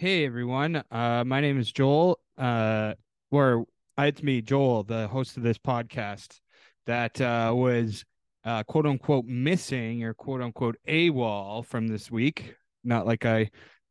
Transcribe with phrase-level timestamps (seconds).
[0.00, 2.20] Hey everyone, uh, my name is Joel.
[2.38, 2.94] Uh,
[3.30, 3.66] or
[3.98, 6.40] uh, it's me, Joel, the host of this podcast
[6.86, 8.06] that uh, was
[8.42, 12.54] uh, quote unquote missing or quote unquote AWOL from this week.
[12.82, 13.50] Not like I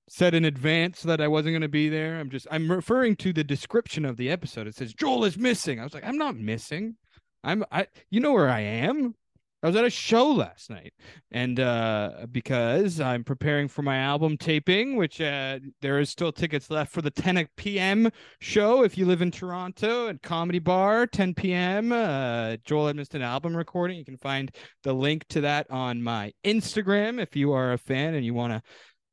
[0.09, 2.19] said in advance that I wasn't going to be there.
[2.19, 4.65] I'm just I'm referring to the description of the episode.
[4.65, 5.79] It says Joel is missing.
[5.79, 6.95] I was like, I'm not missing.
[7.43, 9.13] I'm I you know where I am.
[9.61, 10.93] I was at a show last night,
[11.31, 16.69] and uh, because I'm preparing for my album taping, which uh, there is still tickets
[16.69, 18.09] left for the 10 p.m.
[18.39, 21.91] show if you live in Toronto and Comedy Bar, 10 p.m.
[21.91, 23.97] Uh, Joel Edmiston album recording.
[23.97, 24.50] You can find
[24.83, 28.53] the link to that on my Instagram if you are a fan and you want
[28.53, 28.61] to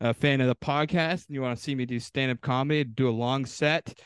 [0.01, 2.85] a fan of the podcast and you want to see me do stand up comedy,
[2.85, 3.99] do a long set.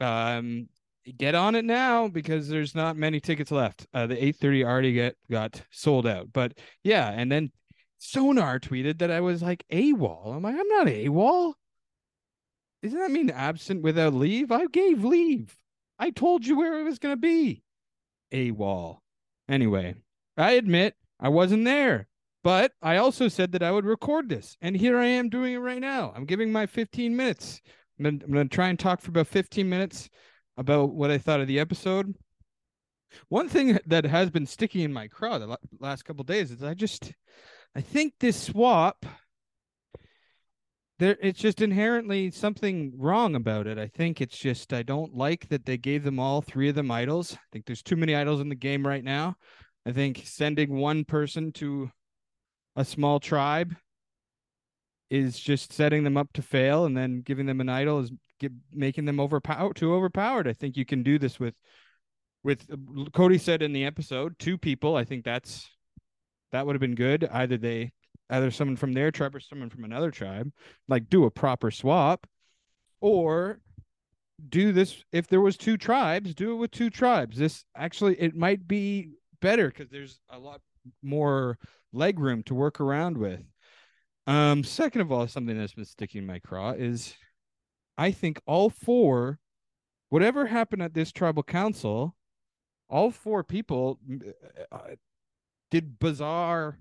[0.00, 0.68] Um,
[1.16, 3.86] get on it now because there's not many tickets left.
[3.92, 6.32] Uh, the 8:30 already get got sold out.
[6.32, 7.50] But yeah, and then
[7.98, 10.34] Sonar tweeted that I was like AWOL.
[10.36, 11.54] I'm like, I'm not AWOL.
[12.82, 14.50] Doesn't that mean absent without leave?
[14.50, 15.56] I gave leave.
[15.98, 17.62] I told you where it was gonna be.
[18.32, 18.98] AWOL.
[19.48, 19.94] Anyway,
[20.36, 22.08] I admit I wasn't there.
[22.44, 25.58] But I also said that I would record this, and here I am doing it
[25.58, 26.12] right now.
[26.14, 27.60] I'm giving my 15 minutes.
[27.98, 30.10] I'm gonna, I'm gonna try and talk for about 15 minutes
[30.56, 32.14] about what I thought of the episode.
[33.28, 36.74] One thing that has been sticking in my craw the last couple days is I
[36.74, 37.12] just
[37.74, 39.04] I think this swap
[40.98, 43.78] there it's just inherently something wrong about it.
[43.78, 46.90] I think it's just I don't like that they gave them all three of them
[46.90, 47.34] idols.
[47.34, 49.36] I think there's too many idols in the game right now.
[49.84, 51.90] I think sending one person to
[52.76, 53.74] a small tribe
[55.12, 58.10] is just setting them up to fail and then giving them an idol is
[58.40, 60.48] get, making them overpowered too overpowered.
[60.48, 61.54] I think you can do this with
[62.42, 62.66] with
[63.12, 64.96] Cody said in the episode, two people.
[64.96, 65.68] I think that's
[66.50, 67.28] that would have been good.
[67.30, 67.92] Either they
[68.30, 70.50] either someone from their tribe or someone from another tribe,
[70.88, 72.26] like do a proper swap,
[73.02, 73.60] or
[74.48, 77.36] do this if there was two tribes, do it with two tribes.
[77.36, 79.10] This actually it might be
[79.42, 80.62] better because there's a lot
[81.02, 81.58] more
[81.92, 83.42] leg room to work around with.
[84.26, 87.14] Um, second of all, something that's been sticking in my craw is
[87.98, 89.38] I think all four,
[90.10, 92.14] whatever happened at this tribal council,
[92.88, 94.94] all four people uh, uh,
[95.70, 96.78] did bizarre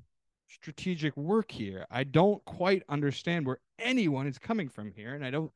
[0.47, 1.85] strategic work here.
[1.89, 5.51] I don't quite understand where anyone is coming from here, and I don't.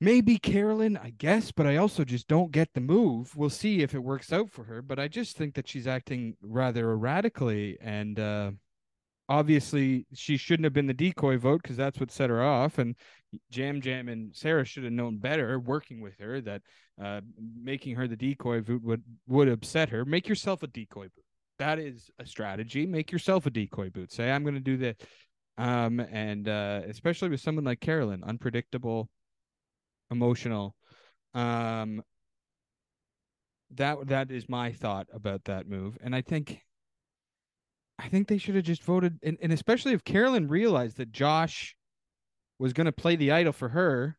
[0.00, 3.36] Maybe Carolyn, I guess, but I also just don't get the move.
[3.36, 6.36] We'll see if it works out for her, but I just think that she's acting
[6.42, 8.50] rather erratically and uh
[9.28, 12.96] obviously she shouldn't have been the decoy vote because that's what set her off and
[13.50, 16.60] jam jam and sarah should have known better working with her that
[17.02, 17.20] uh,
[17.60, 20.04] making her the decoy vote would would upset her.
[20.04, 21.24] Make yourself a decoy boot
[21.58, 22.86] that is a strategy.
[22.86, 24.96] Make yourself a decoy boot say i'm going to do this.
[25.58, 29.08] Um and uh especially with someone like carolyn unpredictable
[30.10, 30.76] emotional
[31.34, 32.02] um
[33.74, 36.60] that that is my thought about that move and i think
[37.98, 41.76] I think they should have just voted, and, and especially if Carolyn realized that Josh
[42.58, 44.18] was going to play the idol for her,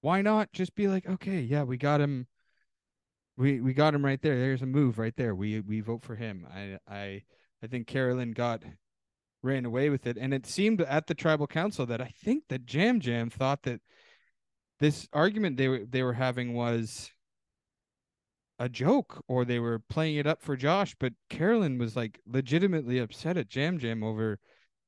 [0.00, 2.26] why not just be like, okay, yeah, we got him,
[3.36, 4.38] we we got him right there.
[4.38, 5.34] There's a move right there.
[5.34, 6.46] We we vote for him.
[6.52, 7.22] I I
[7.62, 8.62] I think Carolyn got
[9.42, 12.72] ran away with it, and it seemed at the tribal council that I think that
[12.72, 13.80] Yam Yam thought that
[14.80, 17.10] this argument they were they were having was
[18.62, 23.00] a joke or they were playing it up for Josh, but Carolyn was like legitimately
[23.00, 24.38] upset at Jam Jam over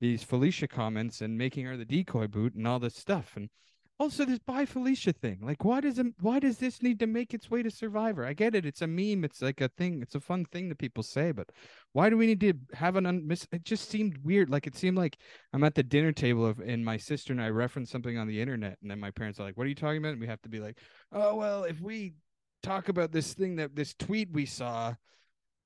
[0.00, 3.32] these Felicia comments and making her the decoy boot and all this stuff.
[3.34, 3.50] And
[3.98, 5.40] also this bye Felicia thing.
[5.42, 8.24] Like why does it, why does this need to make its way to Survivor?
[8.24, 8.64] I get it.
[8.64, 9.24] It's a meme.
[9.24, 10.02] It's like a thing.
[10.02, 11.50] It's a fun thing that people say, but
[11.94, 14.50] why do we need to have an unmiss it just seemed weird.
[14.50, 15.16] Like it seemed like
[15.52, 18.40] I'm at the dinner table of and my sister and I reference something on the
[18.40, 20.12] internet and then my parents are like, What are you talking about?
[20.12, 20.78] And we have to be like,
[21.10, 22.14] Oh well, if we
[22.64, 24.94] talk about this thing that this tweet we saw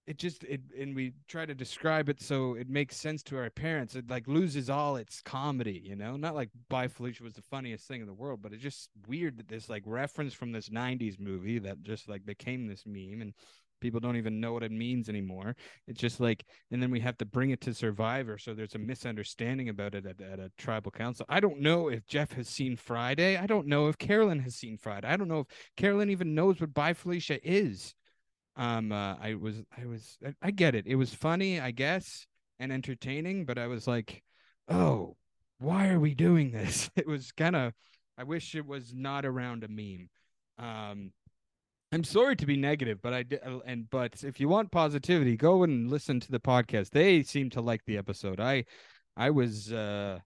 [0.07, 3.51] it just it and we try to describe it so it makes sense to our
[3.51, 3.95] parents.
[3.95, 6.17] It like loses all its comedy you know?
[6.17, 9.37] Not like bye felicia was the funniest thing in the world but it's just weird
[9.37, 13.21] that this like reference from this 90s movie that just like became this meme.
[13.21, 13.35] And
[13.81, 15.57] people don't even know what it means anymore.
[15.87, 18.79] It's just like and then we have to bring it to survivor so there's a
[18.79, 21.27] misunderstanding about it at, at a tribal council.
[21.29, 23.37] I don't know if jeff has seen friday.
[23.37, 25.09] I don't know if carolyn has seen friday.
[25.09, 25.47] I don't know if
[25.77, 27.95] carolyn even knows what bye felicia is.
[28.57, 30.87] Um uh, i was i was I, I get it.
[30.87, 32.27] It was funny i guess
[32.61, 34.23] and entertaining but i was like
[34.69, 35.17] oh
[35.59, 36.91] why are we doing this?
[36.97, 37.73] It was kind of
[38.17, 40.09] i wish it was not around a meme.
[40.59, 41.13] Um
[41.93, 45.37] I'm sorry to be negative, but I did, uh, and but if you want positivity,
[45.37, 46.91] go and listen to the podcast.
[46.91, 48.41] They seem to like the episode.
[48.41, 48.65] I,
[49.17, 50.19] I was, uh,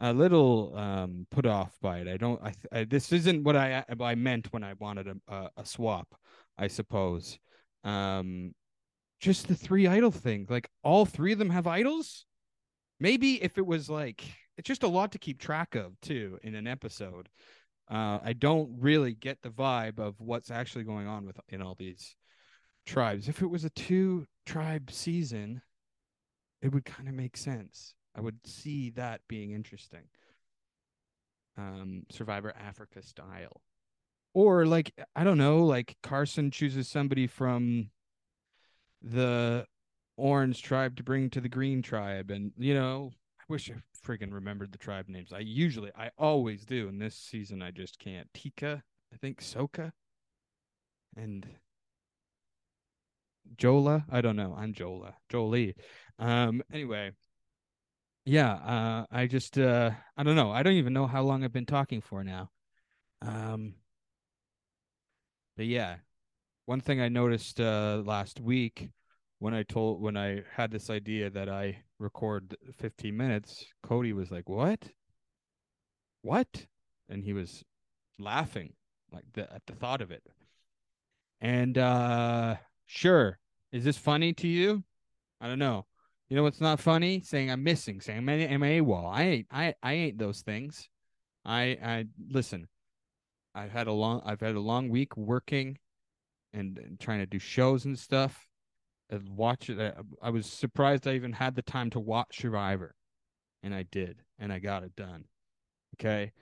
[0.00, 2.08] a little um put off by it.
[2.08, 2.42] I don't.
[2.42, 6.08] I, I this isn't what I I meant when I wanted a a, a swap.
[6.58, 7.38] I suppose.
[7.84, 8.54] Um,
[9.20, 10.46] just the three idol thing.
[10.48, 12.24] Like all three of them have idols.
[12.98, 14.24] Maybe if it was like
[14.56, 17.28] it's just a lot to keep track of too in an episode.
[17.90, 21.74] Uh, I don't really get the vibe of what's actually going on with in all
[21.74, 22.14] these
[22.86, 23.28] tribes.
[23.28, 25.60] If it was a two tribe season,
[26.62, 27.94] it would kind of make sense.
[28.14, 30.02] I would see that being interesting.
[31.58, 33.60] Um, Survivor Africa style.
[34.34, 37.90] Or like I don't know, like Carson chooses somebody from
[39.02, 39.66] the
[40.16, 43.12] orange tribe to bring to the green tribe and you know,
[43.50, 43.74] wish I
[44.06, 45.32] friggin' remembered the tribe names.
[45.32, 48.28] I usually I always do, and this season I just can't.
[48.32, 48.82] Tika,
[49.12, 49.90] I think Soka
[51.16, 51.46] and
[53.56, 54.04] Jola.
[54.10, 54.54] I don't know.
[54.56, 55.14] I'm Jola.
[55.28, 55.74] Jolie.
[56.18, 57.10] Um anyway,
[58.24, 60.52] yeah, uh, I just uh, I don't know.
[60.52, 62.50] I don't even know how long I've been talking for now.
[63.22, 63.74] Um,
[65.56, 65.96] but yeah,
[66.66, 68.90] one thing I noticed uh, last week
[69.40, 74.30] when I told when I had this idea that I record 15 minutes, Cody was
[74.30, 74.88] like, "What?
[76.22, 76.66] What?"
[77.08, 77.64] And he was
[78.18, 78.74] laughing
[79.10, 80.22] like the, at the thought of it.
[81.40, 82.56] And uh,
[82.86, 83.38] sure,
[83.72, 84.84] is this funny to you?
[85.40, 85.86] I don't know.
[86.28, 87.22] You know what's not funny?
[87.22, 89.10] Saying I'm missing, saying I'm, I'm AWOL.
[89.10, 90.88] I ain't I I ain't those things.
[91.46, 92.68] I I listen.
[93.54, 95.78] I've had a long I've had a long week working
[96.52, 98.49] and, and trying to do shows and stuff.
[99.28, 99.96] Watch it.
[100.22, 102.94] I was surprised I even had the time to watch Survivor,
[103.62, 105.24] and I did, and I got it done.
[105.96, 106.32] Okay,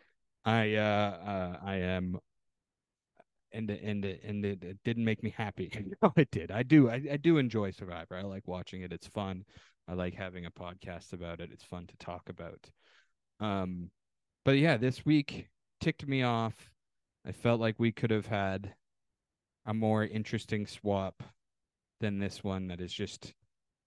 [0.45, 2.19] I uh, uh I am
[3.53, 5.71] and and and it, it, didn't make me happy.
[6.03, 6.51] no, it did.
[6.51, 6.89] I do.
[6.91, 8.17] I, I do enjoy Survivor.
[8.17, 8.93] I like watching it.
[8.93, 9.45] It's fun.
[9.89, 11.51] I like having a podcast about it.
[11.53, 12.71] It's fun to talk about.
[13.41, 13.91] Um,
[14.45, 15.49] but yeah, this week
[15.81, 16.71] ticked me off.
[17.27, 18.75] I felt like we could have had
[19.67, 21.23] a more interesting swap
[22.01, 23.35] than this one that is just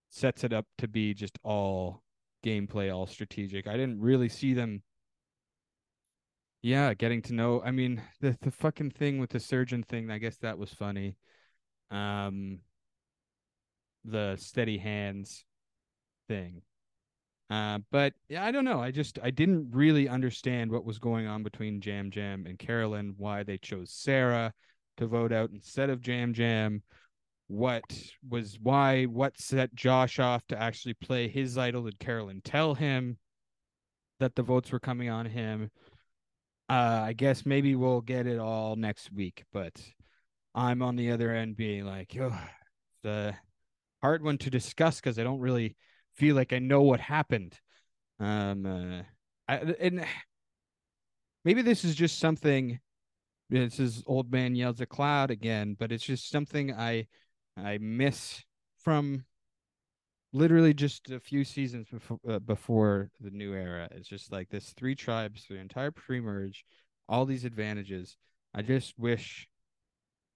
[0.09, 2.03] sets it up to be just all
[2.45, 3.67] gameplay, all strategic.
[3.67, 4.81] I didn't really see them
[6.61, 7.61] yeah, getting to know.
[7.63, 10.11] I mean, the the fucking thing with the surgeon thing.
[10.11, 11.15] I guess that was funny.
[11.89, 12.59] Um,
[14.05, 15.43] the steady hands
[16.27, 16.61] thing.
[17.49, 18.79] Uh, but yeah, I don't know.
[18.81, 23.15] I just I didn't really understand what was going on between Jam Jam and Carolyn.
[23.17, 24.53] Why they chose Sarah
[24.97, 26.83] to vote out instead of Jam Yam.
[27.51, 27.83] What
[28.29, 29.03] was why?
[29.03, 31.83] What set Josh off to actually play his idol?
[31.83, 33.17] Did Carolyn tell him
[34.21, 35.69] that the votes were coming on him?
[36.69, 39.73] Uh, I guess maybe we'll get it all next week, but
[40.55, 42.33] I'm on the other end being like, oh,
[43.03, 43.35] the
[44.01, 45.75] hard one to discuss because I don't really
[46.15, 47.59] feel like I know what happened.
[48.21, 49.01] Um, uh,
[49.49, 50.05] I, and
[51.43, 52.79] maybe this is just something.
[53.49, 57.07] This is old man yells at cloud again, but it's just something I
[57.57, 58.43] I miss
[58.83, 59.25] from
[60.33, 63.87] literally just a few seasons before uh, before the new era.
[63.91, 66.65] It's just like this three tribes, the entire pre-merge,
[67.09, 68.17] all these advantages.
[68.53, 69.47] I just wish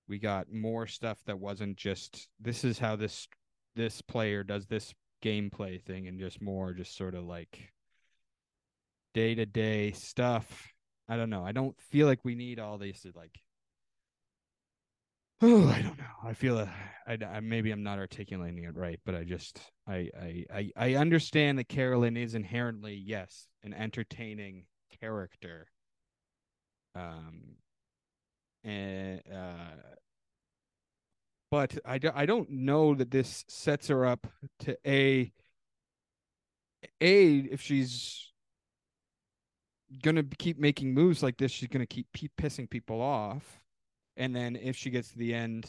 [0.07, 3.27] we got more stuff that wasn't just this is how this
[3.75, 7.71] this player does this gameplay thing and just more just sort of like
[9.13, 10.67] day-to-day stuff.
[11.07, 11.45] I don't know.
[11.45, 13.39] I don't feel like we need all these like
[15.41, 16.05] oh, I don't know.
[16.23, 16.67] I feel uh,
[17.07, 20.95] I, I maybe I'm not articulating it right, but I just I I I, I
[20.95, 24.65] understand that Carolyn is inherently yes an entertaining
[24.99, 25.67] character.
[26.95, 27.57] Um,
[28.63, 29.95] and uh,
[31.51, 34.27] but I do, I don't know that this sets her up
[34.59, 35.31] to a
[37.01, 38.31] a if she's
[40.01, 43.61] gonna keep making moves like this, she's gonna keep, keep pissing people off
[44.17, 45.65] and then if she gets to the end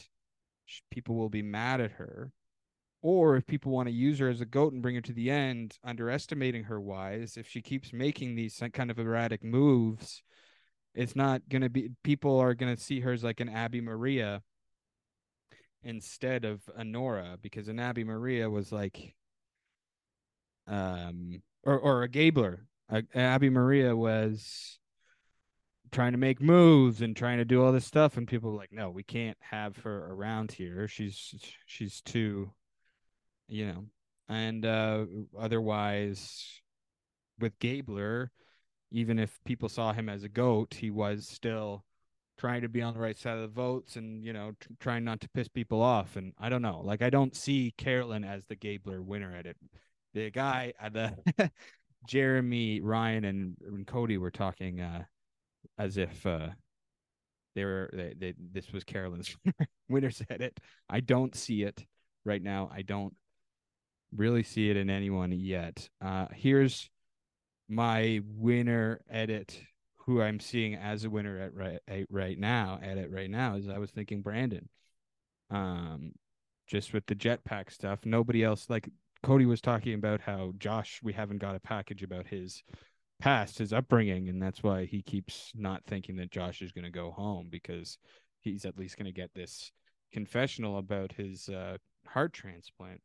[0.91, 2.33] people will be mad at her.
[3.01, 5.31] Or if people want to use her as a goat and bring her to the
[5.31, 10.23] end underestimating her wise if she keeps making these kind of erratic moves
[10.95, 14.43] it's not going to be people are going to see her as like an abi-maria
[15.87, 19.15] instead of a Nora because an Abi-Maria was like
[20.67, 22.67] um or or a Gabler.
[22.89, 24.79] A, Abi-Maria was
[25.97, 28.91] trying to make moves and trying to do all this stuff and people like no
[28.91, 30.87] we can't have her around here.
[30.87, 31.35] She's
[31.65, 32.53] she's too
[33.49, 33.85] you know.
[34.29, 35.07] And uh
[35.39, 36.61] otherwise
[37.41, 38.31] with gabler
[38.91, 41.83] even if people saw him as a goat he was still
[42.37, 45.03] trying to be on the right side of the votes and you know t- trying
[45.03, 46.17] not to piss people off.
[46.17, 49.57] And i don't know like i don't see carolyn as the gabler winner at it.
[50.13, 51.51] The guy uh, the
[52.07, 55.05] Jeremy, Ryan, and, and Cody were talking uh,
[55.79, 56.49] as if uh,
[57.55, 59.37] they were they, they, this was Carolyn's
[59.89, 60.59] winner's edit.
[60.89, 61.85] I don't see it
[62.25, 62.71] right now.
[62.73, 63.15] I don't
[64.15, 65.89] really see it in anyone yet.
[66.05, 66.91] Uh, here's
[67.69, 69.61] my winner edit
[70.07, 73.69] who I'm seeing as a winner at right right now at it right now is
[73.69, 74.69] I was thinking Brandon.
[75.51, 76.13] Um
[76.69, 78.89] just with the jetpack stuff, nobody else like
[79.23, 82.63] Cody was talking about how Josh we haven't got a package about his
[83.19, 86.91] past, his upbringing, and that's why he keeps not thinking that Josh is going to
[86.91, 87.99] go home because
[88.41, 89.73] he's at least going to get this
[90.13, 93.01] confessional about his uh, heart transplant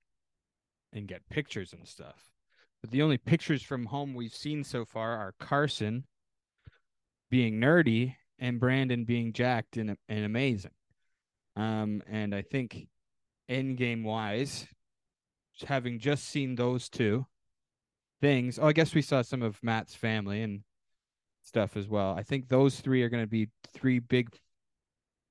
[0.94, 2.30] and get pictures and stuff.
[2.82, 6.06] But the only pictures from home we've seen so far are Carson
[7.30, 10.72] being nerdy and Brandon being jacked and, and amazing.
[11.56, 12.88] Um, and I think
[13.48, 14.68] end game wise,
[15.66, 17.26] having just seen those two
[18.22, 20.62] things, oh, I guess we saw some of Matt's family and
[21.44, 22.14] stuff as well.
[22.16, 24.30] I think those three are going to be three big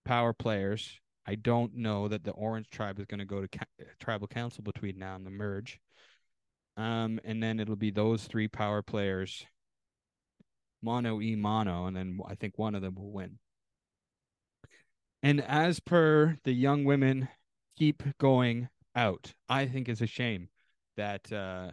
[0.04, 1.00] power players.
[1.26, 4.64] I don't know that the Orange Tribe is going to go to ca- tribal council
[4.64, 5.78] between now and the merge.
[6.76, 9.46] Um, and then it'll be those three power players
[10.82, 13.38] mono e mono, and then I think one of them will win.
[15.22, 17.28] And as per the young women
[17.76, 20.48] keep going out, I think it's a shame
[20.96, 21.72] that uh,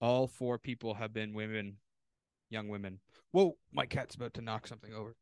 [0.00, 1.76] all four people have been women,
[2.48, 3.00] young women.
[3.32, 5.14] Whoa, my cat's about to knock something over.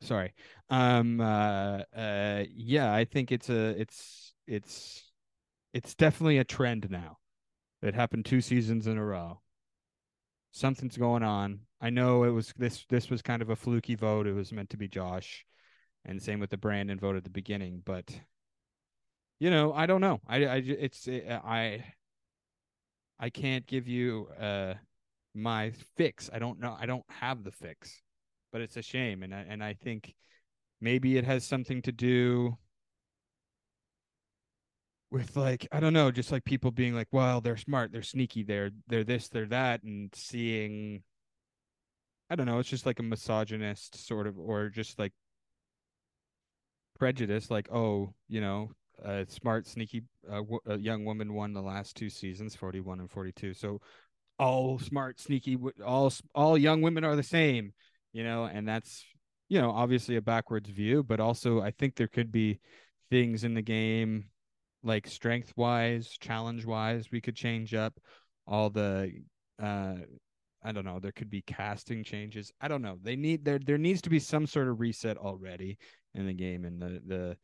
[0.00, 0.34] Sorry.
[0.70, 1.20] Um.
[1.20, 1.82] Uh.
[1.96, 2.44] Uh.
[2.54, 3.80] Yeah, I think it's a.
[3.80, 4.34] It's.
[4.46, 5.10] It's.
[5.72, 7.18] It's definitely a trend now.
[7.82, 9.40] It happened two seasons in a row
[10.54, 11.60] something's going on.
[11.80, 14.26] I know it was this this was kind of a fluky vote.
[14.26, 15.44] It was meant to be Josh,
[16.06, 17.82] and same with the Brandon vote at the beginning.
[17.84, 18.18] But
[19.38, 20.20] you know, I don't know.
[20.26, 21.84] I I it's it, I
[23.18, 24.74] I can't give you uh
[25.34, 26.30] my fix.
[26.32, 26.76] I don't know.
[26.78, 28.02] I don't have the fix,
[28.52, 30.14] but it's a shame, and I and I think
[30.80, 32.56] maybe it has something to do
[35.10, 38.42] with like I don't know, just like people being like, well, they're smart, they're sneaky,
[38.42, 41.02] they're they're this, they're that, and seeing
[42.30, 45.12] I don't know, it's just like a misogynist sort of or just like
[46.98, 48.70] prejudice, like, oh, you know,
[49.02, 53.54] a smart, sneaky uh, w- young woman won the last two seasons, 41 and 42.
[53.54, 53.80] So
[54.38, 57.72] all smart, sneaky, all all young women are the same,
[58.12, 59.04] you know, and that's
[59.48, 62.60] you know obviously a backwards view, but also I think there could be
[63.10, 64.26] things in the game
[64.82, 67.98] like strength wise, challenge wise, we could change up
[68.46, 69.12] all the
[69.62, 69.94] uh
[70.66, 72.50] I don't know, there could be casting changes.
[72.58, 72.98] I don't know.
[73.02, 75.78] They need there there needs to be some sort of reset already
[76.14, 77.36] in the game and the the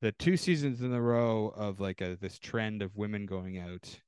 [0.00, 4.00] the two seasons in a row of like a this trend of women going out.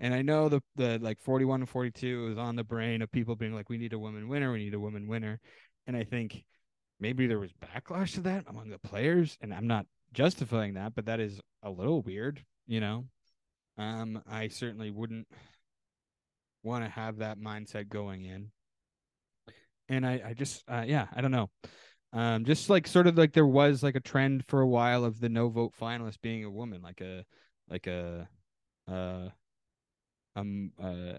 [0.00, 3.36] And I know the the like 41 and 42 is on the brain of people
[3.36, 5.40] being like we need a woman winner, we need a woman winner.
[5.86, 6.44] And I think
[7.00, 11.06] maybe there was backlash to that among the players and I'm not justifying that, but
[11.06, 13.04] that is a little weird, you know.
[13.76, 15.26] Um, I certainly wouldn't
[16.62, 18.50] want to have that mindset going in.
[19.88, 21.50] And I, I just, uh, yeah, I don't know.
[22.14, 25.20] Um, just like sort of like there was like a trend for a while of
[25.20, 27.24] the no vote finalist being a woman, like a,
[27.68, 28.28] like a,
[28.90, 29.30] uh,
[30.36, 31.14] um, uh,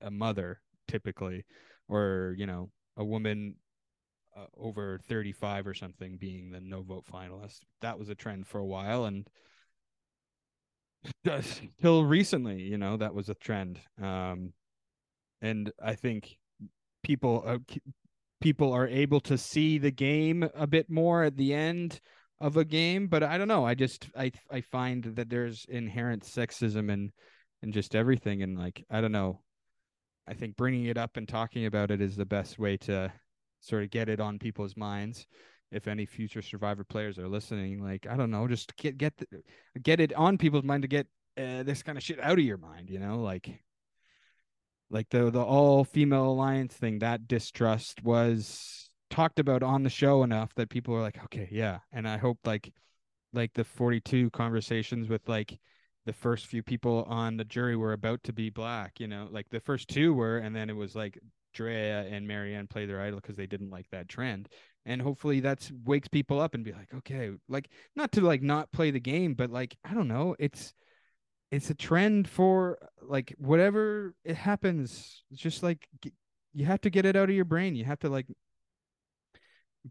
[0.00, 1.44] a mother typically,
[1.88, 3.56] or you know, a woman
[4.36, 7.60] uh, over 35 or something being the no vote finalist.
[7.80, 9.28] That was a trend for a while and
[11.80, 13.80] till recently, you know, that was a trend.
[14.00, 14.52] Um,
[15.40, 16.36] and I think
[17.02, 17.58] people uh,
[18.40, 22.00] people are able to see the game a bit more at the end
[22.40, 23.64] of a game, but I don't know.
[23.64, 27.10] I just I I find that there's inherent sexism and
[27.62, 29.40] and just everything and like I don't know.
[30.28, 33.12] I think bringing it up and talking about it is the best way to
[33.60, 35.26] sort of get it on people's minds
[35.72, 39.26] if any future survivor players are listening like i don't know just get get the,
[39.82, 41.06] get it on people's mind to get
[41.38, 43.60] uh, this kind of shit out of your mind you know like
[44.90, 50.22] like the the all female alliance thing that distrust was talked about on the show
[50.22, 52.72] enough that people were like okay yeah and i hope like
[53.32, 55.58] like the 42 conversations with like
[56.06, 59.48] the first few people on the jury were about to be black you know like
[59.50, 61.18] the first two were and then it was like
[61.56, 64.48] Drea and Maryanne play their idol because they didn't like that trend.
[64.84, 68.70] And hopefully that's wakes people up and be like, okay, like not to like not
[68.72, 70.74] play the game, but like I don't know, it's
[71.50, 75.22] it's a trend for like whatever it happens.
[75.30, 75.86] It's just like
[76.52, 77.74] you have to get it out of your brain.
[77.74, 78.26] You have to like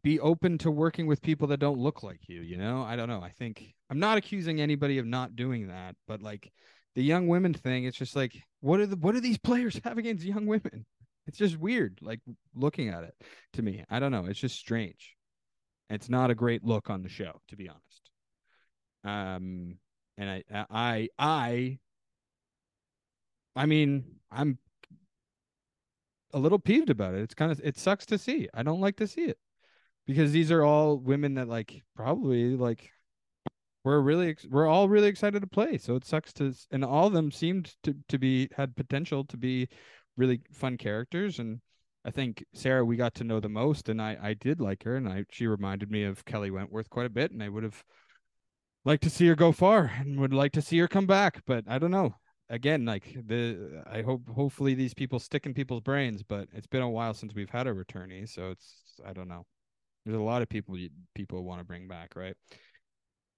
[0.03, 2.83] be open to working with people that don't look like you, you know?
[2.83, 3.21] I don't know.
[3.21, 6.51] I think I'm not accusing anybody of not doing that, but like
[6.95, 9.97] the young women thing, it's just like, what are the what do these players have
[9.97, 10.85] against young women?
[11.27, 12.19] It's just weird, like
[12.53, 13.13] looking at it
[13.53, 13.83] to me.
[13.89, 14.25] I don't know.
[14.25, 15.15] It's just strange.
[15.89, 18.09] It's not a great look on the show, to be honest.
[19.03, 19.77] Um,
[20.17, 21.79] and I, uh, I, I,
[23.55, 24.57] I mean, I'm
[26.33, 27.21] a little peeved about it.
[27.21, 28.49] It's kind of, it sucks to see.
[28.53, 29.37] I don't like to see it
[30.05, 32.91] because these are all women that like probably like
[33.83, 37.13] we're really we're all really excited to play so it sucks to and all of
[37.13, 39.67] them seemed to to be had potential to be
[40.17, 41.59] really fun characters and
[42.03, 44.95] i think sarah we got to know the most and i i did like her
[44.95, 47.83] and i she reminded me of kelly wentworth quite a bit and i would have
[48.85, 51.63] liked to see her go far and would like to see her come back but
[51.67, 52.15] i don't know
[52.49, 56.83] again like the i hope hopefully these people stick in people's brains but it's been
[56.83, 59.45] a while since we've had a returnee so it's i don't know
[60.05, 60.77] there's a lot of people
[61.15, 62.35] people want to bring back right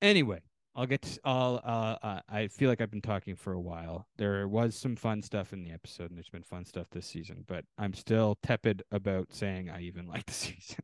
[0.02, 0.42] Anyway,
[0.76, 1.02] I'll get.
[1.04, 1.62] To, I'll.
[1.64, 4.08] Uh, I feel like I've been talking for a while.
[4.18, 7.44] There was some fun stuff in the episode, and there's been fun stuff this season.
[7.48, 10.84] But I'm still tepid about saying I even like the season.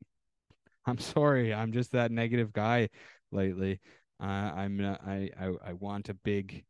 [0.85, 1.53] I'm sorry.
[1.53, 2.89] I'm just that negative guy
[3.31, 3.79] lately.
[4.23, 4.79] Uh, I'm.
[4.79, 5.53] Uh, I, I.
[5.69, 6.63] I want a big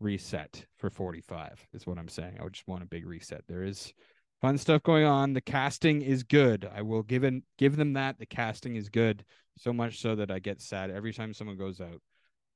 [0.00, 1.68] reset for 45.
[1.74, 2.38] Is what I'm saying.
[2.40, 3.42] I just want a big reset.
[3.46, 3.92] There is
[4.40, 5.34] fun stuff going on.
[5.34, 6.68] The casting is good.
[6.74, 8.18] I will give in, give them that.
[8.18, 9.24] The casting is good
[9.58, 12.00] so much so that I get sad every time someone goes out,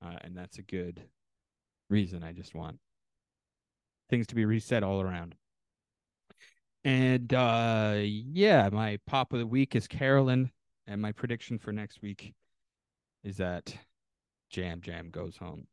[0.04, 1.02] uh, and that's a good
[1.90, 2.22] reason.
[2.22, 2.78] I just want
[4.10, 5.34] things to be reset all around.
[6.84, 10.50] And uh, yeah, my pop of the week is Carolyn,
[10.86, 12.34] and my prediction for next week
[13.24, 13.76] is that
[14.56, 15.66] Yam Jam goes home.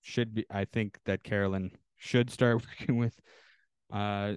[0.00, 3.18] Should be, I think that Carolyn should start working with
[3.92, 4.34] uh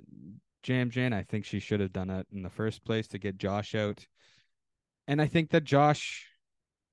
[0.64, 1.14] Jam Yam.
[1.14, 4.06] I think she should have done it in the first place to get Josh out
[5.08, 6.28] and I think that Josh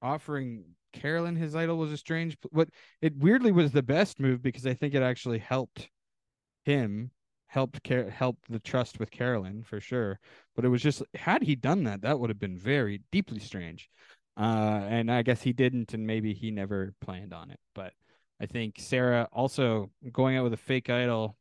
[0.03, 2.69] offering Carolyn his idol was a strange but
[3.01, 5.91] it weirdly was the best move because I think it actually helped
[6.65, 7.11] him
[7.47, 10.19] helped care helped the trust with Carolyn for sure
[10.57, 13.91] but it was just had he done that that would have been very deeply strange
[14.39, 17.93] uh and I guess he didn't and maybe he never planned on it but
[18.41, 21.37] I think Sarah also going out with a fake idol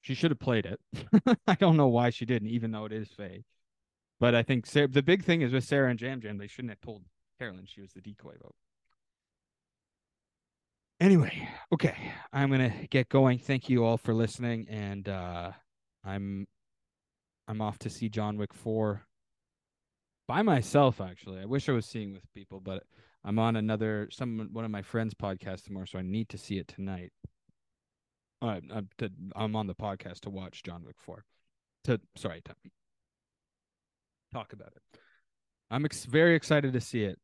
[0.00, 0.80] she should have played it
[1.46, 3.44] I don't know why she didn't even though it is fake
[4.20, 6.70] but I think Sarah, the big thing is with Sarah and Jam Jam, they shouldn't
[6.70, 7.04] have told
[7.38, 8.54] Carolyn she was the decoy vote.
[11.00, 13.38] Anyway, okay, I'm gonna get going.
[13.38, 15.52] Thank you all for listening, and uh,
[16.04, 16.48] I'm
[17.46, 19.06] I'm off to see John Wick four
[20.28, 21.00] by myself.
[21.00, 22.84] Actually, I wish I was seeing with people, but
[23.24, 26.58] I'm on another some one of my friends' podcast tomorrow, so I need to see
[26.58, 27.10] it tonight.
[28.40, 28.88] Uh, I'm,
[29.34, 31.24] I'm on the podcast to watch John Wick four.
[31.84, 32.54] To sorry, to
[34.32, 35.00] talk about it.
[35.70, 37.18] I'm ex- very excited to see it.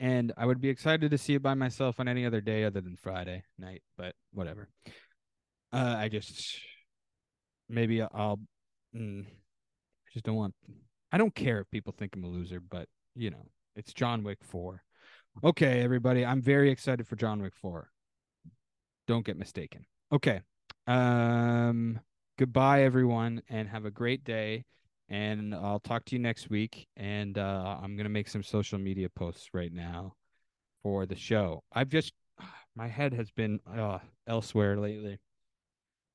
[0.00, 2.80] And I would be excited to see it by myself on any other day other
[2.80, 4.68] than Friday night, but whatever.
[5.72, 6.60] Uh, I just
[7.68, 8.40] maybe I'll
[8.94, 10.54] mm, I just don't want
[11.12, 14.38] I don't care if people think I'm a loser, but you know, it's John Wick
[14.42, 14.82] 4.
[15.44, 17.88] Okay, everybody, I'm very excited for John Wick 4.
[19.06, 19.86] Don't get mistaken.
[20.12, 20.40] Okay.
[20.86, 22.00] Um
[22.38, 24.64] goodbye everyone and have a great day
[25.08, 26.86] and I'll talk to you next week.
[26.96, 30.14] And uh, I'm gonna make some social media posts right now
[30.82, 31.62] for the show.
[31.72, 32.12] I've just
[32.76, 35.18] my head has been uh, elsewhere lately.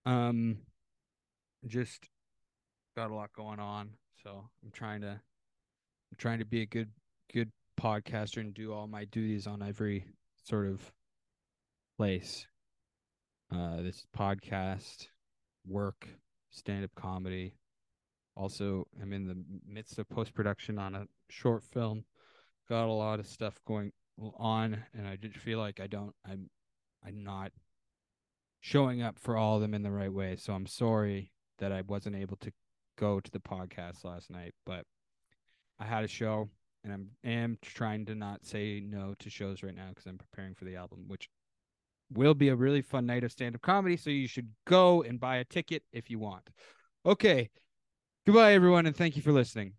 [0.05, 0.57] Um,
[1.65, 2.07] just
[2.95, 3.89] got a lot going on,
[4.23, 6.89] so I'm trying to I'm trying to be a good
[7.33, 10.05] good podcaster and do all my duties on every
[10.45, 10.81] sort of
[11.97, 12.45] place.
[13.53, 15.07] Uh, this podcast,
[15.67, 16.07] work,
[16.49, 17.55] stand up comedy,
[18.35, 22.05] also, I'm in the midst of post production on a short film.
[22.67, 23.91] Got a lot of stuff going
[24.37, 26.13] on, and I just feel like I don't.
[26.27, 26.49] I'm.
[27.05, 27.51] I'm not
[28.61, 30.37] showing up for all of them in the right way.
[30.37, 32.51] So I'm sorry that I wasn't able to
[32.97, 34.85] go to the podcast last night, but
[35.79, 36.49] I had a show
[36.83, 40.53] and I'm am trying to not say no to shows right now because I'm preparing
[40.53, 41.29] for the album, which
[42.11, 43.97] will be a really fun night of stand up comedy.
[43.97, 46.49] So you should go and buy a ticket if you want.
[47.05, 47.49] Okay.
[48.25, 49.73] Goodbye, everyone, and thank you for listening.